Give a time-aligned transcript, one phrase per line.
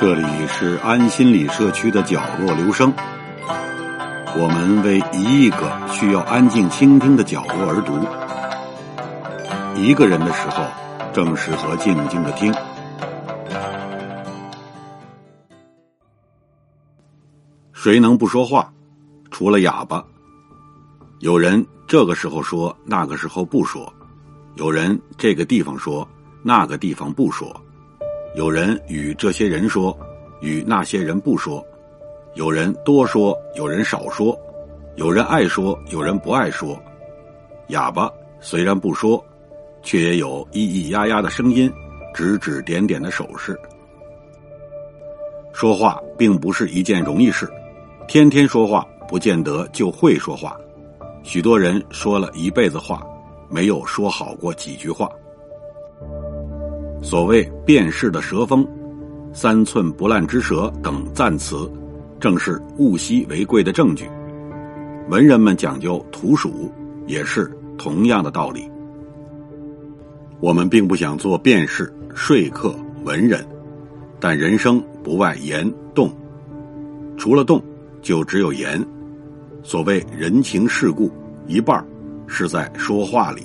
[0.00, 2.94] 这里是安心理社区的角落留声，
[4.36, 7.98] 我们为一亿个需要安静倾听的角落而读。
[9.74, 10.62] 一个人的时候，
[11.12, 12.54] 正适合静静的听。
[17.72, 18.72] 谁能不说话？
[19.32, 20.04] 除了哑巴。
[21.18, 23.92] 有人这个时候说，那个时候不说；
[24.54, 26.08] 有人这个地方说，
[26.44, 27.60] 那个地方不说。
[28.38, 29.98] 有人与这些人说，
[30.40, 31.60] 与那些人不说；
[32.34, 34.32] 有人多说，有人少说；
[34.94, 36.80] 有人爱说，有人不爱说。
[37.70, 39.20] 哑巴虽然不说，
[39.82, 41.68] 却也有咿咿呀呀的声音，
[42.14, 43.58] 指指点点的手势。
[45.52, 47.50] 说话并不是一件容易事，
[48.06, 50.56] 天天说话不见得就会说话。
[51.24, 53.04] 许多人说了一辈子话，
[53.48, 55.10] 没有说好过几句话。
[57.00, 58.66] 所谓辨识的蛇峰、
[59.32, 61.70] 三寸不烂之舌等赞词，
[62.18, 64.04] 正是物稀为贵的证据。
[65.08, 66.70] 文人们讲究图属，
[67.06, 68.68] 也是同样的道理。
[70.40, 73.46] 我们并不想做辨识、说客、文人，
[74.20, 76.10] 但人生不外言动，
[77.16, 77.62] 除了动，
[78.02, 78.84] 就只有言。
[79.62, 81.10] 所谓人情世故，
[81.46, 81.82] 一半
[82.26, 83.42] 是在说话里。《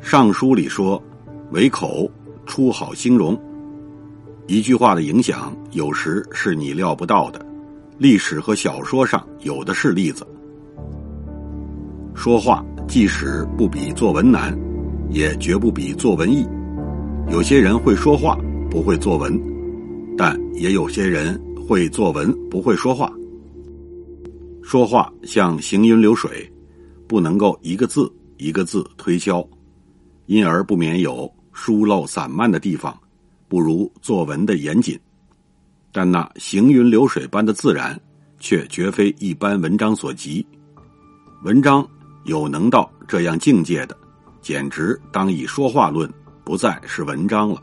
[0.00, 1.02] 尚书》里说。
[1.54, 2.10] 为口
[2.46, 3.40] 出好兴容，
[4.48, 7.46] 一句话的影响有时是你料不到的。
[7.96, 10.26] 历史和小说上有的是例子。
[12.12, 14.52] 说话即使不比作文难，
[15.10, 16.44] 也绝不比作文易。
[17.30, 18.36] 有些人会说话，
[18.68, 19.32] 不会作文；
[20.18, 23.12] 但也有些人会作文，不会说话。
[24.60, 26.52] 说话像行云流水，
[27.06, 29.48] 不能够一个字一个字推敲，
[30.26, 31.32] 因而不免有。
[31.54, 32.94] 疏漏散漫的地方，
[33.48, 34.98] 不如作文的严谨，
[35.92, 37.98] 但那行云流水般的自然，
[38.40, 40.44] 却绝非一般文章所及。
[41.44, 41.86] 文章
[42.24, 43.96] 有能到这样境界的，
[44.42, 46.12] 简直当以说话论，
[46.42, 47.62] 不再是文章了。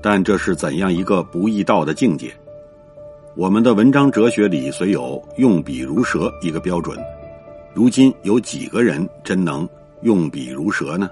[0.00, 2.34] 但这是怎样一个不易到的境界？
[3.36, 6.96] 我们的文章哲学里虽有用笔如蛇一个标准，
[7.74, 9.68] 如今有几个人真能
[10.02, 11.10] 用笔如蛇呢？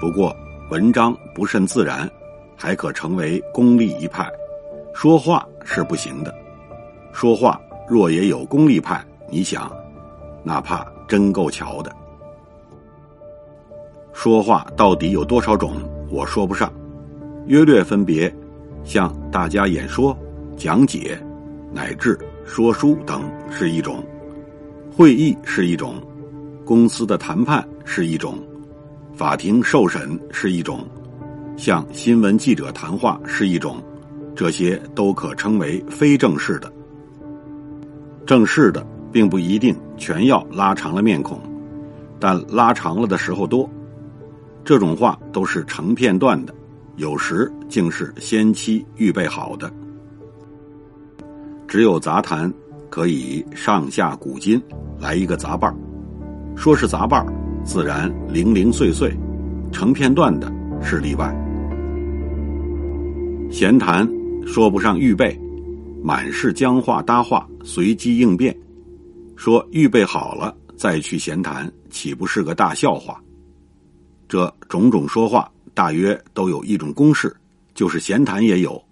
[0.00, 0.34] 不过，
[0.70, 2.08] 文章不甚自然，
[2.56, 4.30] 还可成为功利一派。
[4.94, 6.32] 说话是不行的。
[7.12, 9.70] 说话若也有功利派，你想，
[10.44, 11.94] 哪怕真够巧的。
[14.12, 15.76] 说话到底有多少种？
[16.10, 16.72] 我说不上，
[17.46, 18.32] 约略分别，
[18.84, 20.16] 像大家演说、
[20.56, 21.20] 讲解，
[21.72, 23.96] 乃至说书等是一种；
[24.96, 25.94] 会议是一种；
[26.64, 28.38] 公司的谈判是一种。
[29.18, 30.86] 法庭受审是一种，
[31.56, 33.82] 向新闻记者谈话是一种，
[34.36, 36.72] 这些都可称为非正式的。
[38.24, 41.36] 正式的并不一定全要拉长了面孔，
[42.20, 43.68] 但拉长了的时候多。
[44.64, 46.54] 这种话都是成片段的，
[46.94, 49.68] 有时竟是先期预备好的。
[51.66, 52.52] 只有杂谈
[52.88, 54.62] 可以上下古今
[54.96, 55.76] 来一个杂伴
[56.54, 57.26] 说是杂伴
[57.68, 59.14] 自然零零碎碎，
[59.70, 60.50] 成片段的
[60.82, 61.28] 是例外。
[63.50, 64.08] 闲谈
[64.46, 65.38] 说不上预备，
[66.02, 68.58] 满是僵话搭话，随机应变。
[69.36, 73.22] 说预备好了再去闲谈，岂不是个大笑话？
[74.26, 77.36] 这种种说话，大约都有一种公式，
[77.74, 78.82] 就是闲谈也有。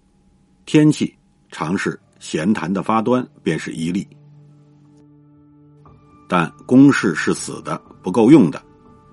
[0.67, 1.11] 天气
[1.51, 4.05] 常是闲谈的发端，便是一例。
[6.27, 8.61] 但公式是死的，不够用的。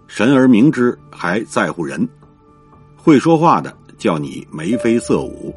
[0.06, 2.08] 神而明之，还在乎人。
[2.96, 5.54] 会说话的叫你眉飞色舞，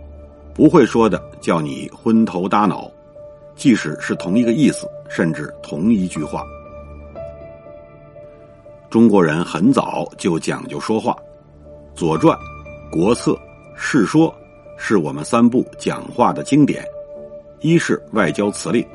[0.53, 2.89] 不会说的叫你昏头耷脑。
[3.55, 6.43] 即使是同一个意思，甚至同一句话，
[8.89, 11.11] 中国人很早就讲究说话，
[11.95, 12.37] 《左传》
[12.91, 13.31] 《国策》
[13.75, 14.29] 《世说》
[14.77, 16.85] 是我们三部讲话的经典。
[17.61, 18.85] 一是外交辞令，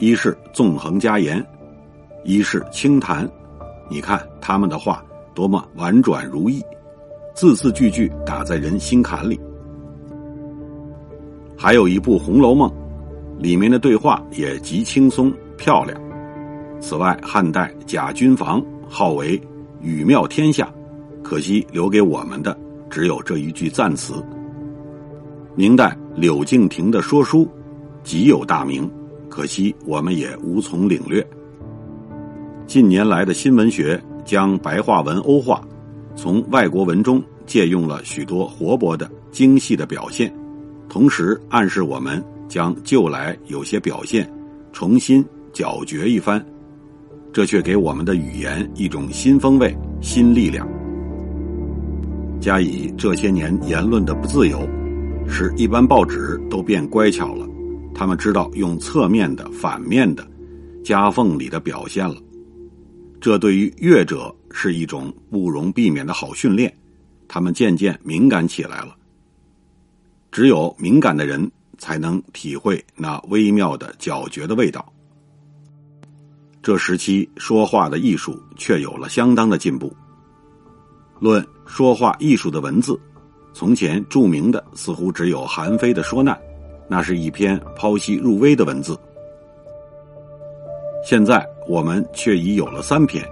[0.00, 1.44] 一是纵横家言，
[2.24, 3.28] 一是清谈。
[3.92, 5.04] 你看他们的话
[5.34, 6.64] 多么婉转如意，
[7.34, 9.38] 字字句句打在人心坎里。
[11.58, 12.70] 还有一部《红楼梦》，
[13.38, 16.00] 里面的对话也极轻松漂亮。
[16.80, 19.38] 此外，汉代贾君房号为
[19.82, 20.72] 语妙天下，
[21.22, 22.58] 可惜留给我们的
[22.88, 24.14] 只有这一句赞词。
[25.54, 27.46] 明代柳敬亭的说书
[28.02, 28.90] 极有大名，
[29.28, 31.22] 可惜我们也无从领略。
[32.72, 35.62] 近年来的新文学将白话文欧化，
[36.16, 40.34] 从外国文中借用了许多活泼的、精细的表现，
[40.88, 44.26] 同时暗示我们将旧来有些表现
[44.72, 45.22] 重新
[45.52, 46.42] 搅嚼一番，
[47.30, 50.66] 这却给我们的语言一种新风味、新力量。
[52.40, 54.66] 加以这些年言论的不自由，
[55.28, 57.46] 使一般报纸都变乖巧了，
[57.94, 60.26] 他们知道用侧面的、反面的、
[60.82, 62.16] 夹缝里的表现了。
[63.22, 66.76] 这对于乐者是一种不容避免的好训练，
[67.28, 68.96] 他们渐渐敏感起来了。
[70.32, 71.48] 只有敏感的人
[71.78, 74.92] 才能体会那微妙的搅嚼的味道。
[76.60, 79.94] 这时期说话的艺术却有了相当的进步。
[81.20, 82.98] 论说话艺术的文字，
[83.54, 86.34] 从前著名的似乎只有韩非的《说难》，
[86.88, 88.98] 那是一篇剖析入微的文字。
[91.04, 93.24] 现在我们却已有了三篇：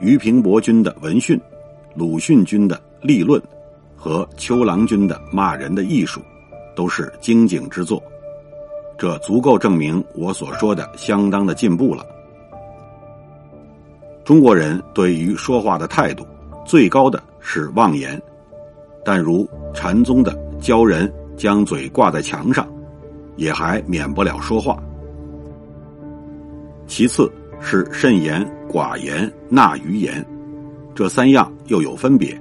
[0.00, 1.36] 俞平伯君的《文训》，
[1.94, 3.40] 鲁迅君的《立论》，
[3.96, 6.20] 和秋郎君的《骂人的艺术》，
[6.76, 8.02] 都是精警之作。
[8.98, 12.04] 这足够证明我所说的相当的进步了。
[14.24, 16.26] 中国人对于说话的态度，
[16.66, 18.20] 最高的是妄言，
[19.04, 22.68] 但如禅宗的教人将嘴挂在墙上，
[23.36, 24.76] 也还免不了说话。
[26.88, 27.30] 其次
[27.60, 30.26] 是慎言、寡言、纳于言，
[30.94, 32.36] 这三样又有分别。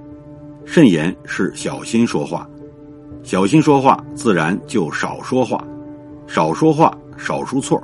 [0.65, 2.49] 慎言是小心说话，
[3.23, 5.63] 小心说话自然就少说话，
[6.27, 7.81] 少说话少出错。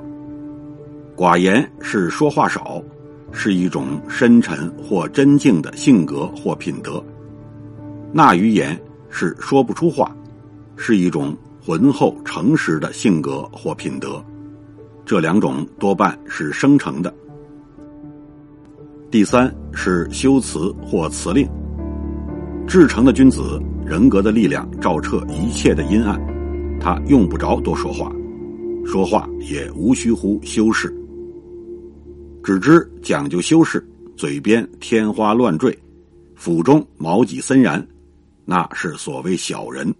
[1.14, 2.82] 寡言是说话少，
[3.30, 7.02] 是一种深沉或真静的性格或品德。
[8.12, 8.76] 纳于言
[9.10, 10.16] 是说不出话，
[10.76, 14.22] 是一种浑厚诚实的性格或品德。
[15.06, 17.12] 这两种多半是生成的。
[19.10, 21.48] 第三是修辞或辞令。
[22.66, 26.18] 至诚的君子，人格的力量照彻一切的阴暗，
[26.80, 28.10] 他用不着多说话，
[28.86, 30.92] 说话也无需乎修饰，
[32.42, 33.86] 只知讲究修饰，
[34.16, 35.78] 嘴边天花乱坠，
[36.34, 37.86] 腹中毛戟森然，
[38.46, 39.94] 那是所谓小人。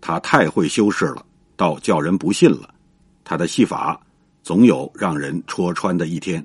[0.00, 2.72] 他太会修饰了，倒叫人不信了。
[3.24, 4.00] 他的戏法。
[4.42, 6.44] 总有让人戳穿的一天。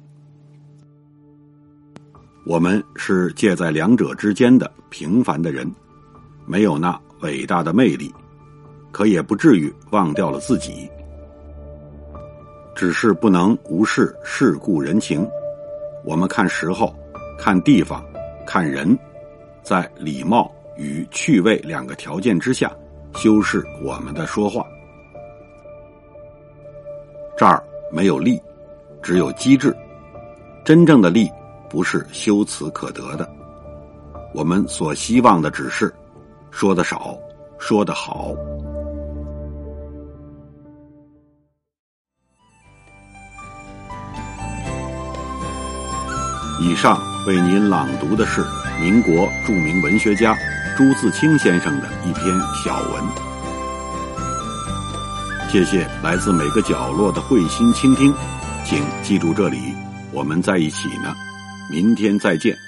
[2.45, 5.69] 我们是介在两者之间的平凡的人，
[6.45, 8.13] 没有那伟大的魅力，
[8.91, 10.87] 可也不至于忘掉了自己。
[12.75, 15.27] 只是不能无视世故人情。
[16.03, 16.93] 我们看时候，
[17.39, 18.05] 看地方，
[18.45, 18.95] 看人，
[19.63, 22.71] 在礼貌与趣味两个条件之下，
[23.15, 24.63] 修饰我们的说话。
[27.37, 27.63] 这儿。
[27.91, 28.41] 没有力，
[29.01, 29.75] 只有机智。
[30.63, 31.29] 真正的力
[31.69, 33.29] 不是修辞可得的。
[34.33, 35.93] 我们所希望的只是
[36.51, 37.17] 说的少，
[37.57, 38.33] 说的好。
[46.61, 48.43] 以上为您朗读的是
[48.81, 50.35] 民国著名文学家
[50.75, 52.33] 朱自清先生的一篇
[52.63, 53.34] 小文。
[55.55, 58.13] 谢谢来自每个角落的慧心倾听，
[58.65, 59.73] 请记住这里，
[60.11, 61.15] 我们在一起呢，
[61.71, 62.64] 明天再见。